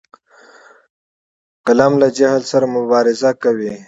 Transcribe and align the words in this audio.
قلم 1.65 1.93
له 2.01 2.07
جهل 2.17 2.41
سره 2.51 2.65
مبارزه 2.75 3.31
کوي 3.43 3.73